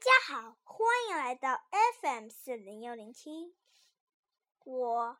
[0.00, 1.62] 家好，欢迎来到
[2.00, 3.54] FM 四零幺零七，
[4.64, 5.18] 我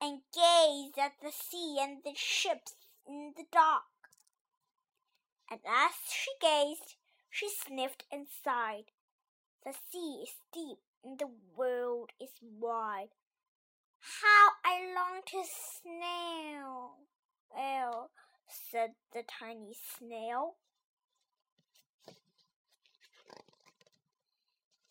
[0.00, 2.74] and gazed at the sea and the ships
[3.06, 3.84] in the dock.
[5.50, 6.96] And as she gazed,
[7.30, 8.92] she sniffed and sighed.
[9.64, 13.10] The sea is deep and the world is wide.
[14.00, 16.96] How I long to snail!
[17.54, 18.10] Well,
[18.48, 20.56] said the tiny snail.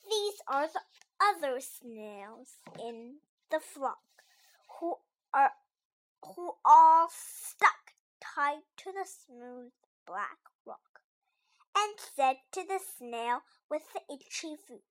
[0.10, 0.82] These are the
[1.22, 3.18] other snails in
[3.52, 4.00] the flock
[4.80, 4.98] who
[5.34, 5.52] are
[6.24, 9.72] who are stuck tied to the smooth
[10.06, 11.02] black rock,
[11.76, 14.84] and said to the snail with the itchy foot,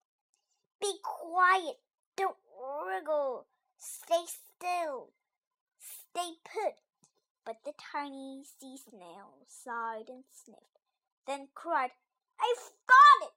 [0.80, 1.78] Be quiet,
[2.16, 3.47] don't wriggle.
[3.78, 5.12] Stay still,
[5.78, 6.74] stay put.
[7.44, 10.80] But the tiny sea snail sighed and sniffed,
[11.26, 11.92] then cried,
[12.40, 13.34] I've got it!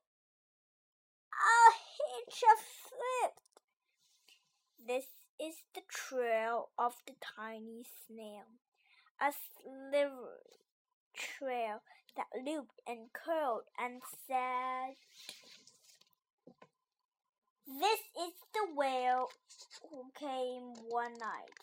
[1.32, 3.62] A hitch of slipped.
[4.86, 5.06] This
[5.40, 8.46] is the trail of the tiny snail,
[9.22, 10.66] a slivery
[11.16, 11.82] trail
[12.18, 14.96] that looped and curled and said,
[17.68, 19.30] this is the whale
[19.90, 21.58] who came one night.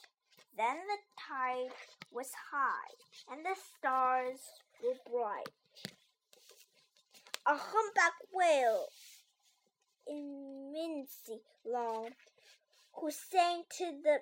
[0.56, 1.74] Then the tide
[2.12, 2.94] was high
[3.30, 4.41] and the stars
[4.82, 5.48] were bright.
[7.46, 8.86] A humpback whale,
[10.06, 12.10] immensely long,
[12.94, 14.19] who sang to the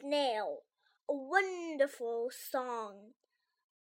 [0.00, 0.60] snail
[1.08, 3.12] a wonderful song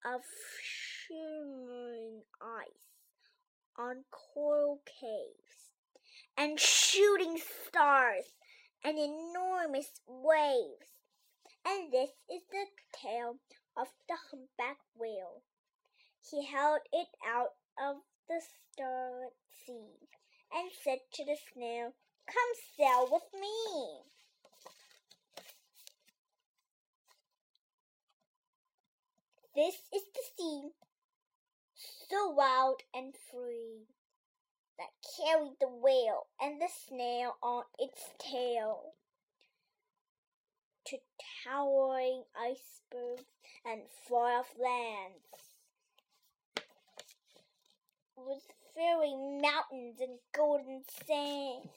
[0.06, 0.22] of
[0.62, 2.89] shimmering ice
[3.80, 5.72] on coral caves
[6.38, 8.26] and shooting stars
[8.84, 10.92] and enormous waves.
[11.66, 13.36] And this is the tail
[13.78, 15.44] of the humpback whale.
[16.30, 19.34] He held it out of the starlit
[19.66, 20.08] sea
[20.54, 21.94] and said to the snail,
[22.28, 24.00] Come sail with me.
[29.56, 30.70] This is the sea
[32.10, 33.86] so wild and free,
[34.78, 38.94] that carried the whale and the snail on its tail
[40.86, 40.98] to
[41.44, 43.26] towering icebergs
[43.66, 45.54] and far off lands,
[48.18, 48.44] with
[48.74, 51.70] fairy mountains and golden sands.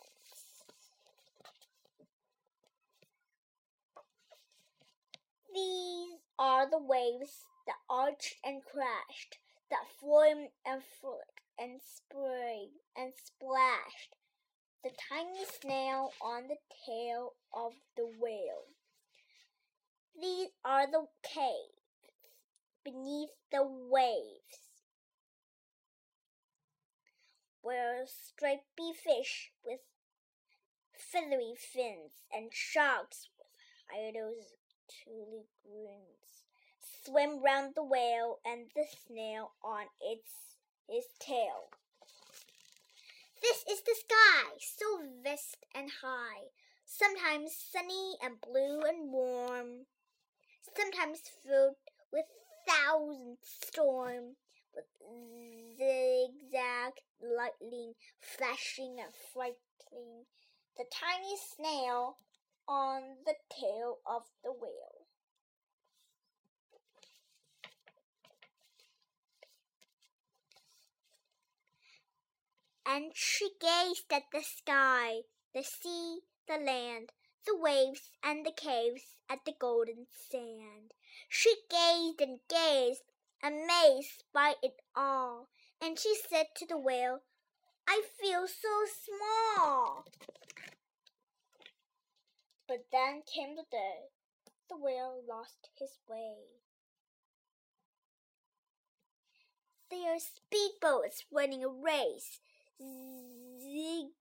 [5.55, 9.39] These are the waves that arched and crashed
[9.73, 14.15] that foamed and frolicked and sprayed and splashed
[14.85, 18.69] the tiny snail on the tail of the whale.
[20.21, 22.13] These are the caves
[22.85, 24.59] beneath the waves,
[27.63, 29.81] where stripy fish with
[30.93, 33.47] feathery fins and sharks with
[33.97, 34.53] idols
[34.87, 36.22] truly grins
[37.05, 40.31] swim round the whale and the snail on its
[40.89, 41.71] its tail.
[43.41, 46.51] This is the sky, so vast and high,
[46.85, 49.87] sometimes sunny and blue and warm,
[50.77, 51.77] sometimes filled
[52.13, 52.27] with
[52.69, 54.37] thousand storms,
[54.75, 54.85] with
[55.77, 60.27] zigzag lightning flashing and frightening
[60.77, 62.17] the tiny snail
[62.69, 64.92] on the tail of the whale.
[72.93, 75.23] And she gazed at the sky,
[75.55, 77.11] the sea, the land,
[77.47, 80.93] the waves and the caves, at the golden sand.
[81.27, 83.05] She gazed and gazed,
[83.43, 85.49] amazed by it all,
[85.81, 87.21] and she said to the whale,
[87.89, 90.05] I feel so small.
[92.69, 94.11] But then came the day
[94.69, 96.37] the whale lost his way.
[99.91, 102.41] There are speedboats running a race
[102.79, 104.13] zigzag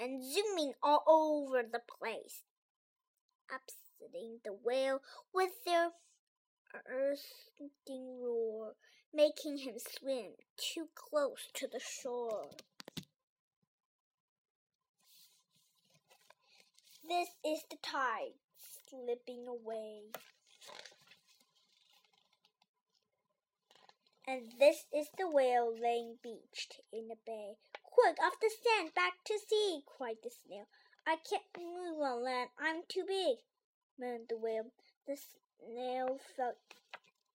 [0.00, 2.42] and zooming all over the place,
[3.52, 5.02] upsetting the whale
[5.34, 5.90] with their
[6.88, 8.74] earthing roar,
[9.12, 12.50] making him swim too close to the shore.
[17.08, 18.34] This is the tide
[18.88, 20.12] slipping away.
[24.30, 27.56] And this is the whale laying beached in the bay.
[27.82, 30.68] Quick, off the sand, back to sea, cried the snail.
[31.04, 33.38] I can't move on land, I'm too big,
[33.98, 34.70] moaned the whale.
[35.08, 36.58] The snail felt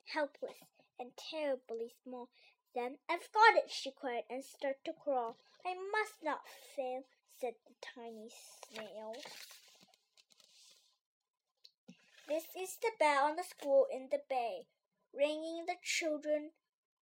[0.06, 0.56] helpless
[0.98, 2.30] and terribly small.
[2.74, 5.36] Then I've got it, she cried, and started to crawl.
[5.66, 6.48] I must not
[6.78, 7.04] fail,
[7.42, 8.30] said the tiny
[8.72, 9.18] snail.
[12.30, 14.68] This is the bell on the school in the bay,
[15.14, 16.52] ringing the children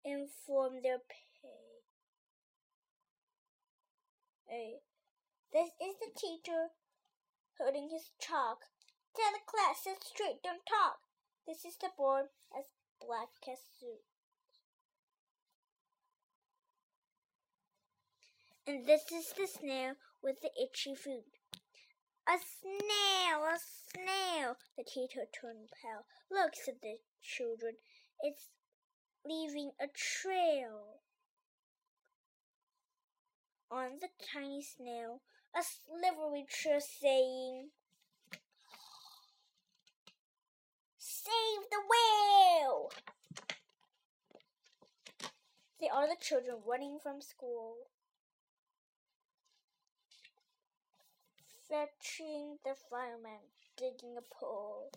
[0.04, 1.84] inform their pay.
[4.48, 4.82] Hey,
[5.54, 6.70] this is the teacher
[7.60, 8.66] holding his chalk.
[9.16, 11.00] Tell the class, sit straight, don't talk.
[11.48, 12.26] This is the board
[12.58, 12.66] as
[13.00, 14.06] black as suit.
[18.66, 21.26] And this is the snail with the itchy food.
[22.28, 24.58] A snail, a snail.
[24.78, 26.06] The teacher turned pale.
[26.30, 27.74] Look, said the children.
[28.22, 28.50] It's
[29.30, 31.02] leaving a trail.
[33.72, 35.22] On the tiny snail,
[35.56, 37.70] a slivery trail saying,
[40.98, 42.90] Save the whale!
[45.80, 47.76] They are the children running from school.
[51.70, 53.46] Fetching the fireman,
[53.78, 54.92] digging a pole,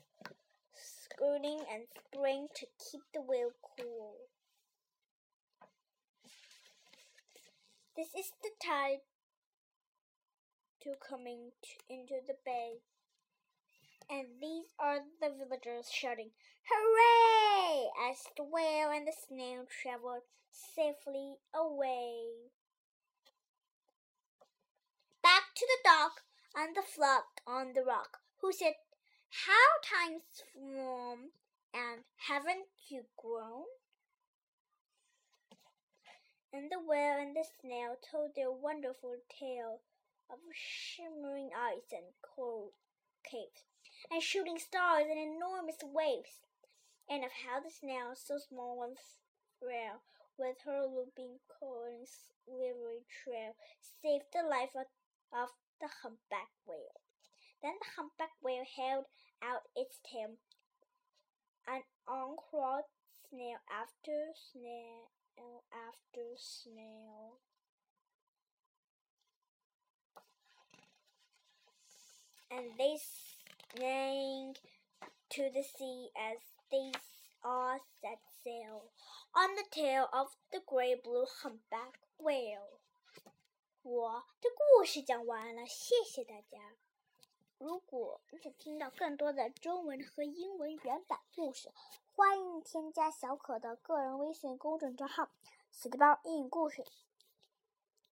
[0.74, 4.16] skirting and spraying to keep the whale cool.
[7.96, 9.02] This is the tide
[10.82, 11.52] to coming
[11.88, 12.80] into the bay
[14.12, 16.30] and these are the villagers shouting,
[16.68, 17.88] Hooray!
[18.10, 22.52] as the whale and the snail traveled safely away.
[25.22, 26.22] Back to the dock
[26.54, 28.74] and the flock on the rock, who said,
[29.32, 31.32] How times flown,
[31.72, 33.64] and haven't you grown?
[36.52, 39.80] And the whale and the snail told their wonderful tale
[40.28, 42.72] of shimmering ice and cold
[43.24, 43.64] caves
[44.10, 46.44] and shooting stars and enormous waves,
[47.08, 48.98] and of how the snail, so small and
[49.58, 50.02] frail,
[50.36, 54.86] with her looping coil and slivery trail, saved the life of,
[55.32, 55.48] of
[55.80, 57.00] the humpback whale.
[57.62, 59.06] Then the humpback whale held
[59.41, 60.37] out its tail,
[61.67, 62.85] and on crawled
[63.29, 65.11] snail after snail
[65.71, 67.39] after snail.
[72.49, 72.97] And they
[73.77, 74.55] sang
[75.31, 76.37] to the sea as
[76.71, 76.91] they
[77.43, 78.91] all set sail
[79.35, 82.79] on the tail of the gray blue humpback whale.
[83.83, 86.57] 我的故事讲完了，谢谢大家。
[87.62, 91.70] 如果你想听到更多的中文和英文原版故事，
[92.16, 95.28] 欢迎添加小可的个人微信公众账号
[95.70, 96.84] “小的包英语故事”。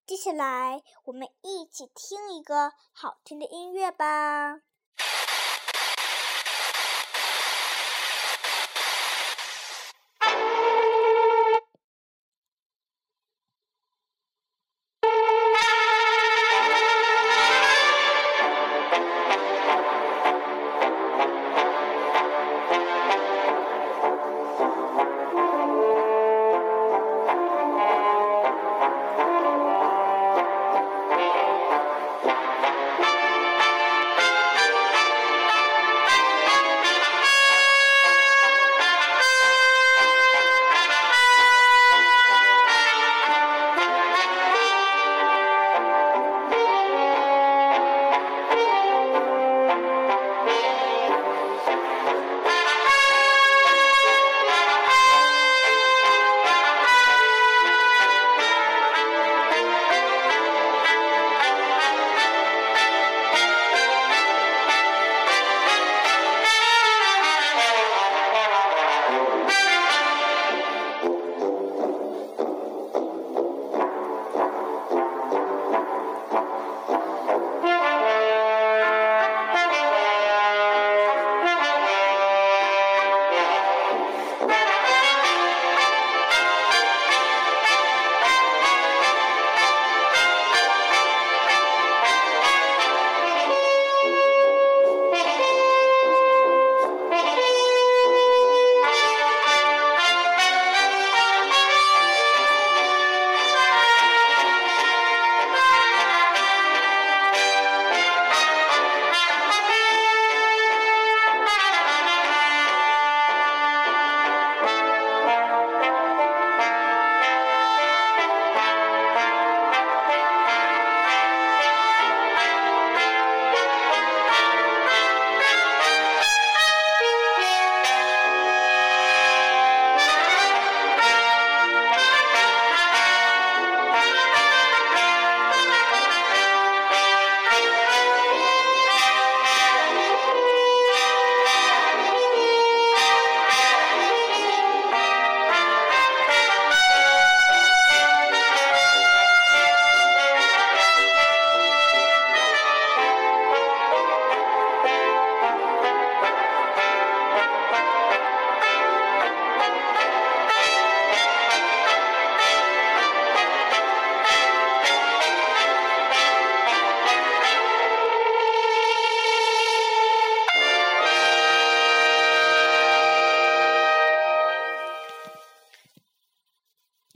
[0.07, 4.61] 接下来，我们一起听一个好听的音乐吧。